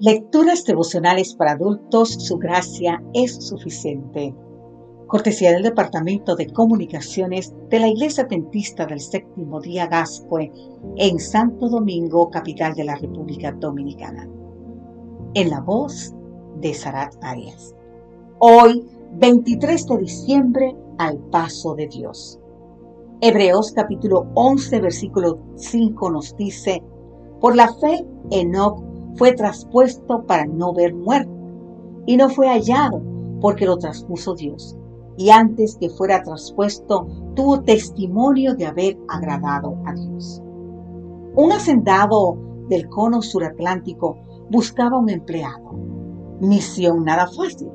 Lecturas 0.00 0.64
devocionales 0.64 1.34
para 1.34 1.52
adultos, 1.52 2.10
su 2.10 2.38
gracia 2.38 3.02
es 3.14 3.34
suficiente. 3.44 4.32
Cortesía 5.08 5.50
del 5.50 5.64
Departamento 5.64 6.36
de 6.36 6.46
Comunicaciones 6.52 7.52
de 7.68 7.80
la 7.80 7.88
Iglesia 7.88 8.22
Adventista 8.22 8.86
del 8.86 9.00
Séptimo 9.00 9.60
Día 9.60 9.88
Gascue 9.88 10.52
en 10.98 11.18
Santo 11.18 11.68
Domingo, 11.68 12.30
capital 12.30 12.74
de 12.74 12.84
la 12.84 12.94
República 12.94 13.50
Dominicana. 13.50 14.28
En 15.34 15.50
la 15.50 15.60
voz 15.62 16.14
de 16.60 16.74
Sarat 16.74 17.16
Arias. 17.20 17.74
Hoy, 18.38 18.86
23 19.14 19.84
de 19.84 19.98
diciembre, 19.98 20.76
al 20.98 21.18
paso 21.30 21.74
de 21.74 21.88
Dios. 21.88 22.38
Hebreos 23.20 23.72
capítulo 23.72 24.28
11, 24.34 24.80
versículo 24.80 25.40
5 25.56 26.10
nos 26.12 26.36
dice, 26.36 26.84
por 27.40 27.56
la 27.56 27.72
fe, 27.74 28.06
Enoch 28.30 28.88
fue 29.16 29.32
traspuesto 29.32 30.24
para 30.26 30.46
no 30.46 30.72
ver 30.72 30.94
muerte, 30.94 31.30
y 32.06 32.16
no 32.16 32.28
fue 32.28 32.48
hallado 32.48 33.02
porque 33.40 33.66
lo 33.66 33.76
traspuso 33.76 34.34
Dios. 34.34 34.76
Y 35.16 35.30
antes 35.30 35.76
que 35.76 35.90
fuera 35.90 36.22
traspuesto, 36.22 37.06
tuvo 37.34 37.62
testimonio 37.62 38.54
de 38.54 38.66
haber 38.66 38.98
agradado 39.08 39.76
a 39.84 39.92
Dios. 39.92 40.42
Un 41.34 41.52
hacendado 41.52 42.38
del 42.68 42.88
cono 42.88 43.22
suratlántico 43.22 44.16
buscaba 44.50 44.98
un 44.98 45.10
empleado. 45.10 45.72
Misión 46.40 47.04
nada 47.04 47.26
fácil, 47.26 47.68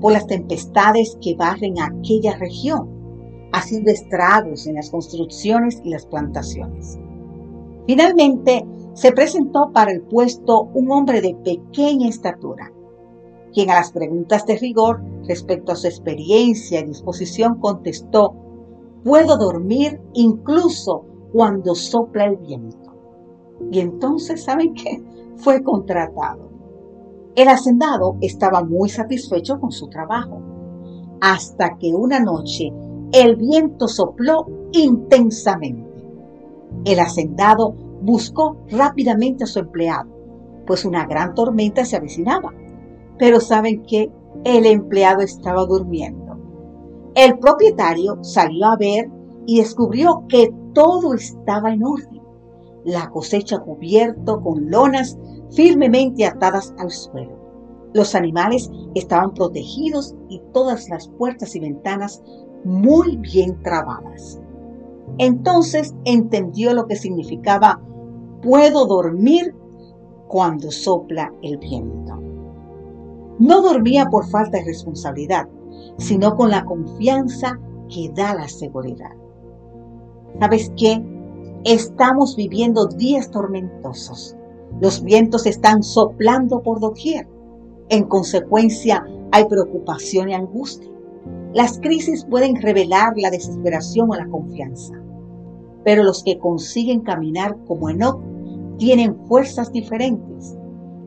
por 0.00 0.12
las 0.12 0.26
tempestades 0.26 1.18
que 1.20 1.34
barren 1.34 1.80
aquella 1.80 2.36
región, 2.38 2.88
haciendo 3.52 3.90
estragos 3.90 4.66
en 4.66 4.76
las 4.76 4.90
construcciones 4.90 5.80
y 5.84 5.90
las 5.90 6.06
plantaciones. 6.06 6.98
Finalmente, 7.86 8.64
se 8.98 9.12
presentó 9.12 9.70
para 9.72 9.92
el 9.92 10.02
puesto 10.02 10.62
un 10.74 10.90
hombre 10.90 11.20
de 11.20 11.36
pequeña 11.36 12.08
estatura, 12.08 12.72
quien 13.52 13.70
a 13.70 13.74
las 13.74 13.92
preguntas 13.92 14.44
de 14.44 14.58
rigor 14.58 15.00
respecto 15.28 15.70
a 15.70 15.76
su 15.76 15.86
experiencia 15.86 16.80
y 16.80 16.86
disposición 16.86 17.60
contestó, 17.60 18.34
puedo 19.04 19.36
dormir 19.36 20.00
incluso 20.14 21.04
cuando 21.32 21.76
sopla 21.76 22.24
el 22.24 22.38
viento. 22.38 22.92
Y 23.70 23.78
entonces, 23.78 24.42
¿saben 24.42 24.74
qué? 24.74 25.00
Fue 25.36 25.62
contratado. 25.62 26.50
El 27.36 27.46
hacendado 27.50 28.16
estaba 28.20 28.64
muy 28.64 28.88
satisfecho 28.88 29.60
con 29.60 29.70
su 29.70 29.86
trabajo, 29.86 30.42
hasta 31.20 31.78
que 31.78 31.94
una 31.94 32.18
noche 32.18 32.72
el 33.12 33.36
viento 33.36 33.86
sopló 33.86 34.44
intensamente. 34.72 35.86
El 36.84 36.98
hacendado 36.98 37.87
buscó 38.02 38.56
rápidamente 38.70 39.44
a 39.44 39.46
su 39.46 39.60
empleado, 39.60 40.08
pues 40.66 40.84
una 40.84 41.06
gran 41.06 41.34
tormenta 41.34 41.84
se 41.84 41.96
avecinaba. 41.96 42.52
Pero 43.18 43.40
saben 43.40 43.82
que 43.82 44.12
el 44.44 44.66
empleado 44.66 45.22
estaba 45.22 45.64
durmiendo. 45.66 46.38
El 47.14 47.38
propietario 47.38 48.22
salió 48.22 48.66
a 48.66 48.76
ver 48.76 49.10
y 49.46 49.58
descubrió 49.58 50.24
que 50.28 50.52
todo 50.74 51.14
estaba 51.14 51.72
en 51.72 51.82
orden. 51.82 52.22
La 52.84 53.10
cosecha 53.10 53.58
cubierto 53.58 54.40
con 54.40 54.70
lonas 54.70 55.18
firmemente 55.50 56.26
atadas 56.26 56.72
al 56.78 56.90
suelo. 56.90 57.36
Los 57.94 58.14
animales 58.14 58.70
estaban 58.94 59.34
protegidos 59.34 60.14
y 60.28 60.40
todas 60.52 60.88
las 60.90 61.08
puertas 61.08 61.56
y 61.56 61.60
ventanas 61.60 62.22
muy 62.64 63.16
bien 63.16 63.60
trabadas. 63.62 64.40
Entonces 65.16 65.94
entendió 66.04 66.74
lo 66.74 66.86
que 66.86 66.96
significaba 66.96 67.80
puedo 68.42 68.86
dormir 68.86 69.54
cuando 70.28 70.70
sopla 70.70 71.32
el 71.42 71.58
viento. 71.58 72.20
No 73.38 73.62
dormía 73.62 74.06
por 74.06 74.26
falta 74.26 74.58
de 74.58 74.64
responsabilidad, 74.64 75.48
sino 75.96 76.36
con 76.36 76.50
la 76.50 76.64
confianza 76.64 77.58
que 77.88 78.10
da 78.14 78.34
la 78.34 78.48
seguridad. 78.48 79.12
¿Sabes 80.38 80.72
qué? 80.76 81.02
Estamos 81.64 82.36
viviendo 82.36 82.86
días 82.86 83.30
tormentosos. 83.30 84.36
Los 84.80 85.02
vientos 85.02 85.46
están 85.46 85.82
soplando 85.82 86.62
por 86.62 86.80
doquier. 86.80 87.28
En 87.88 88.04
consecuencia, 88.04 89.06
hay 89.32 89.46
preocupación 89.46 90.28
y 90.28 90.34
angustia. 90.34 90.90
Las 91.54 91.80
crisis 91.80 92.26
pueden 92.26 92.56
revelar 92.56 93.14
la 93.16 93.30
desesperación 93.30 94.10
o 94.10 94.14
la 94.14 94.28
confianza. 94.28 94.94
Pero 95.84 96.04
los 96.04 96.22
que 96.22 96.38
consiguen 96.38 97.00
caminar 97.00 97.56
como 97.66 97.88
Enoch 97.88 98.20
tienen 98.76 99.16
fuerzas 99.26 99.72
diferentes. 99.72 100.56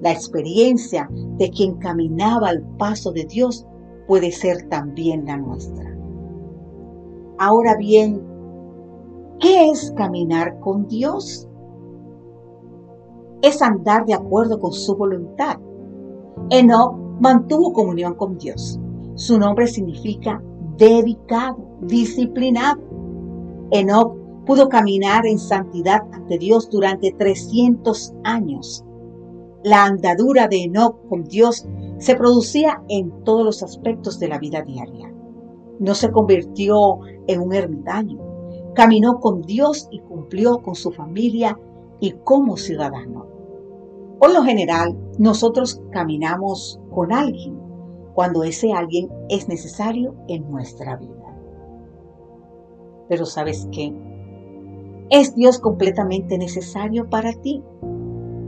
La 0.02 0.12
experiencia 0.12 1.10
de 1.38 1.50
quien 1.52 1.76
caminaba 1.76 2.50
al 2.50 2.64
paso 2.78 3.12
de 3.12 3.26
Dios 3.26 3.68
puede 4.08 4.32
ser 4.32 4.68
también 4.68 5.26
la 5.26 5.38
nuestra. 5.38 5.96
Ahora 7.38 7.76
bien, 7.78 8.22
¿qué 9.40 9.70
es 9.70 9.94
caminar 9.96 10.60
con 10.60 10.88
Dios? 10.88 11.48
Es 13.44 13.62
andar 13.62 14.06
de 14.06 14.16
acuerdo 14.16 14.60
con 14.60 14.74
su 14.74 14.96
voluntad. 14.96 15.60
Enoch 16.50 16.96
mantuvo 17.20 17.74
comunión 17.74 18.16
con 18.16 18.38
Dios. 18.38 18.81
Su 19.16 19.38
nombre 19.38 19.68
significa 19.68 20.42
dedicado, 20.78 21.58
disciplinado. 21.82 22.82
Enoch 23.72 24.16
pudo 24.46 24.70
caminar 24.70 25.26
en 25.26 25.38
santidad 25.38 26.02
ante 26.12 26.38
Dios 26.38 26.70
durante 26.70 27.12
300 27.12 28.14
años. 28.24 28.84
La 29.64 29.86
andadura 29.86 30.48
de 30.48 30.64
Enoch 30.64 31.08
con 31.08 31.26
Dios 31.26 31.68
se 32.00 32.16
producía 32.16 32.82
en 32.90 33.24
todos 33.24 33.46
los 33.46 33.64
aspectos 33.64 34.18
de 34.20 34.28
la 34.28 34.40
vida 34.40 34.64
diaria. 34.64 35.14
No 35.80 35.94
se 35.94 36.10
convirtió 36.12 37.00
en 37.28 37.42
un 37.42 37.54
ermitaño. 37.54 38.18
Caminó 38.74 39.20
con 39.20 39.42
Dios 39.42 39.88
y 39.92 40.00
cumplió 40.00 40.60
con 40.60 40.76
su 40.76 40.92
familia 40.92 41.60
y 42.00 42.14
como 42.24 42.58
ciudadano. 42.58 43.28
Por 44.20 44.34
lo 44.34 44.44
general, 44.44 44.98
nosotros 45.20 45.82
caminamos 45.92 46.80
con 46.94 47.12
alguien 47.12 47.61
cuando 48.14 48.44
ese 48.44 48.74
alguien 48.74 49.10
es 49.30 49.48
necesario 49.48 50.16
en 50.28 50.50
nuestra 50.52 50.98
vida. 50.98 51.38
Pero 53.08 53.26
¿sabes 53.26 53.68
qué? 53.72 53.94
¿Es 55.10 55.36
Dios 55.36 55.60
completamente 55.60 56.38
necesario 56.38 57.10
para 57.10 57.34
ti? 57.34 57.62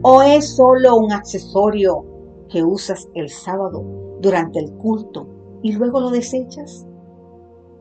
¿O 0.01 0.21
es 0.21 0.55
solo 0.55 0.95
un 0.95 1.11
accesorio 1.11 2.05
que 2.49 2.63
usas 2.63 3.09
el 3.13 3.29
sábado 3.29 3.83
durante 4.21 4.59
el 4.59 4.71
culto 4.73 5.27
y 5.61 5.73
luego 5.73 5.99
lo 5.99 6.09
desechas? 6.09 6.87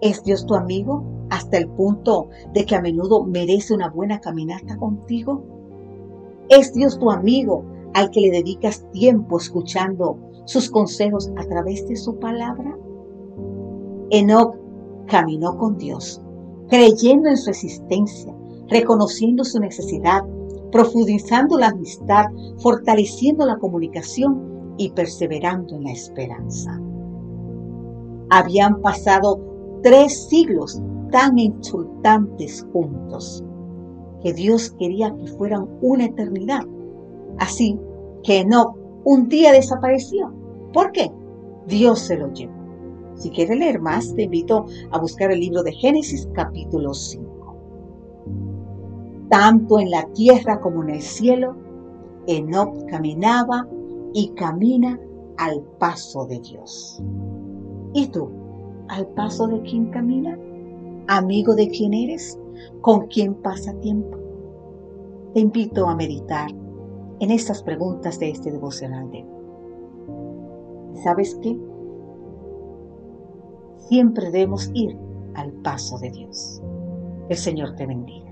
¿Es 0.01 0.25
Dios 0.25 0.47
tu 0.47 0.55
amigo 0.55 1.05
hasta 1.31 1.59
el 1.59 1.69
punto 1.69 2.29
de 2.53 2.67
que 2.67 2.75
a 2.75 2.81
menudo 2.81 3.25
merece 3.25 3.75
una 3.75 3.89
buena 3.89 4.21
caminata 4.21 4.77
contigo? 4.77 5.45
¿Es 6.49 6.73
Dios 6.73 6.99
tu 6.99 7.11
amigo 7.11 7.65
al 7.95 8.11
que 8.11 8.21
le 8.21 8.31
dedicas 8.31 8.85
tiempo 8.91 9.39
escuchando 9.39 10.19
sus 10.45 10.71
consejos 10.71 11.31
a 11.37 11.45
través 11.45 11.87
de 11.89 11.97
su 11.97 12.19
palabra? 12.19 12.77
Enoch 14.11 14.57
caminó 15.07 15.57
con 15.57 15.79
Dios, 15.79 16.21
creyendo 16.69 17.29
en 17.29 17.37
su 17.37 17.51
existencia, 17.51 18.35
reconociendo 18.69 19.45
su 19.45 19.61
necesidad, 19.61 20.23
profundizando 20.71 21.59
la 21.59 21.69
amistad, 21.69 22.27
fortaleciendo 22.59 23.47
la 23.47 23.59
comunicación 23.59 24.75
y 24.79 24.91
perseverando 24.91 25.77
en 25.77 25.85
la 25.85 25.93
esperanza. 25.93 26.81
Habían 28.31 28.81
pasado 28.81 29.41
tres 29.83 30.29
siglos 30.29 30.81
tan 31.11 31.39
insultantes 31.39 32.67
juntos 32.73 33.45
que 34.23 34.33
Dios 34.33 34.71
quería 34.79 35.15
que 35.15 35.27
fueran 35.27 35.69
una 35.83 36.07
eternidad. 36.07 36.63
Así 37.39 37.79
que 38.23 38.45
no, 38.45 38.77
un 39.05 39.29
día 39.29 39.53
desapareció. 39.53 40.33
¿Por 40.73 40.93
qué? 40.93 41.13
Dios 41.67 42.01
se 42.01 42.17
lo 42.17 42.33
llevó. 42.33 42.53
Si 43.15 43.31
quieres 43.31 43.59
leer 43.59 43.81
más, 43.81 44.15
te 44.15 44.23
invito 44.23 44.67
a 44.91 44.99
buscar 44.99 45.31
el 45.31 45.41
libro 45.41 45.63
de 45.63 45.73
Génesis 45.73 46.29
capítulo 46.35 46.95
5 46.95 47.33
tanto 49.33 49.81
en 49.81 49.91
la 49.91 50.05
tierra 50.13 50.61
como 50.61 50.83
en 50.83 50.91
el 50.91 51.01
cielo, 51.01 51.57
Enoch 52.27 52.85
caminaba 52.91 53.67
y 54.13 54.29
camina 54.35 55.01
al 55.39 55.63
paso 55.79 56.27
de 56.27 56.39
Dios. 56.39 57.03
¿Y 57.95 58.09
tú? 58.09 58.29
¿Al 58.89 59.07
paso 59.07 59.47
de 59.47 59.63
quién 59.63 59.87
camina? 59.87 60.39
¿Amigo 61.09 61.55
de 61.55 61.67
quién 61.69 61.95
eres? 61.95 62.39
¿Con 62.83 63.07
quién 63.07 63.33
pasa 63.33 63.73
tiempo? 63.81 64.19
Te 65.33 65.41
invito 65.41 65.89
a 65.89 65.97
meditar 65.97 66.51
en 67.23 67.31
estas 67.31 67.63
preguntas 67.63 68.19
de 68.19 68.31
este 68.31 68.51
devocional 68.51 69.09
de 69.13 69.25
¿Sabes 71.05 71.39
qué? 71.41 71.57
Siempre 73.89 74.33
debemos 74.33 74.69
ir 74.75 74.99
al 75.35 75.53
paso 75.53 75.99
de 75.99 76.11
Dios. 76.11 76.61
El 77.29 77.37
Señor 77.37 77.77
te 77.77 77.87
bendiga. 77.87 78.32